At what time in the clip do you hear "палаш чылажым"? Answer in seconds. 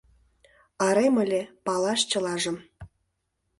1.65-2.57